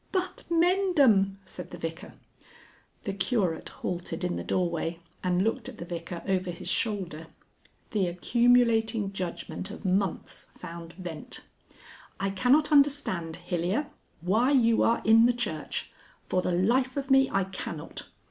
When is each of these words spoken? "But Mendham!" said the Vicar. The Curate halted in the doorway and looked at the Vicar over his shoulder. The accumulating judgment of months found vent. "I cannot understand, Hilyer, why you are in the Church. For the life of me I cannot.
"But 0.11 0.45
Mendham!" 0.49 1.37
said 1.45 1.69
the 1.69 1.77
Vicar. 1.77 2.15
The 3.03 3.13
Curate 3.13 3.69
halted 3.69 4.23
in 4.23 4.35
the 4.35 4.43
doorway 4.43 4.97
and 5.23 5.43
looked 5.43 5.69
at 5.69 5.77
the 5.77 5.85
Vicar 5.85 6.23
over 6.25 6.49
his 6.49 6.69
shoulder. 6.71 7.27
The 7.91 8.07
accumulating 8.07 9.13
judgment 9.13 9.69
of 9.69 9.85
months 9.85 10.45
found 10.55 10.93
vent. 10.93 11.41
"I 12.19 12.31
cannot 12.31 12.71
understand, 12.71 13.35
Hilyer, 13.47 13.91
why 14.21 14.49
you 14.53 14.81
are 14.81 15.03
in 15.05 15.27
the 15.27 15.33
Church. 15.33 15.91
For 16.23 16.41
the 16.41 16.51
life 16.51 16.97
of 16.97 17.11
me 17.11 17.29
I 17.29 17.43
cannot. 17.43 18.07